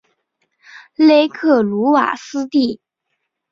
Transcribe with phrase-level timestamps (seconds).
[0.95, 2.81] 勒克鲁瓦斯蒂。